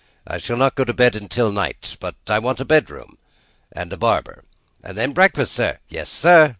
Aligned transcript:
"I 0.25 0.39
shall 0.39 0.57
not 0.57 0.73
go 0.73 0.83
to 0.83 0.95
bed 0.95 1.27
till 1.29 1.51
night; 1.51 1.95
but 1.99 2.15
I 2.27 2.39
want 2.39 2.59
a 2.59 2.65
bedroom, 2.65 3.19
and 3.71 3.93
a 3.93 3.97
barber." 3.97 4.45
"And 4.83 4.97
then 4.97 5.13
breakfast, 5.13 5.53
sir? 5.53 5.77
Yes, 5.89 6.09
sir. 6.09 6.49